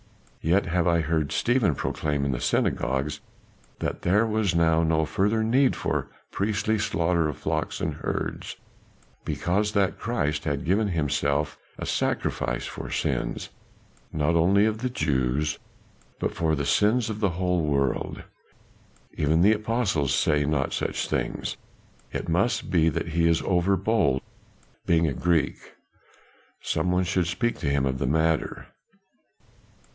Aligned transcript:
Yet 0.41 0.65
have 0.65 0.87
I 0.87 1.01
heard 1.01 1.31
Stephen 1.31 1.75
proclaim 1.75 2.25
in 2.25 2.31
the 2.31 2.39
synagogues 2.39 3.19
that 3.77 4.01
there 4.01 4.25
was 4.25 4.55
now 4.55 4.81
no 4.81 5.05
further 5.05 5.43
need 5.43 5.75
for 5.75 6.07
the 6.09 6.35
priestly 6.35 6.79
slaughter 6.79 7.29
of 7.29 7.37
flocks 7.37 7.79
and 7.79 7.93
herds, 7.93 8.57
because 9.23 9.73
that 9.73 9.99
Christ 9.99 10.45
had 10.45 10.65
given 10.65 10.87
himself 10.87 11.59
a 11.77 11.85
sacrifice 11.85 12.65
for 12.65 12.85
the 12.87 12.91
sins 12.93 13.49
not 14.11 14.33
only 14.33 14.65
of 14.65 14.79
the 14.79 14.89
Jews 14.89 15.59
but 16.19 16.33
for 16.33 16.55
the 16.55 16.65
sins 16.65 17.07
of 17.11 17.19
the 17.19 17.29
whole 17.37 17.61
world. 17.61 18.23
Even 19.13 19.43
the 19.43 19.53
apostles 19.53 20.15
say 20.15 20.43
not 20.45 20.73
such 20.73 21.07
things, 21.07 21.55
it 22.11 22.27
must 22.27 22.71
be 22.71 22.89
that 22.89 23.09
he 23.09 23.27
is 23.29 23.43
over 23.43 23.77
bold 23.77 24.23
being 24.87 25.05
a 25.07 25.13
Greek. 25.13 25.75
Some 26.59 26.89
one 26.91 27.03
should 27.03 27.27
speak 27.27 27.59
to 27.59 27.69
him 27.69 27.85
of 27.85 27.99
the 27.99 28.07
matter." 28.07 28.65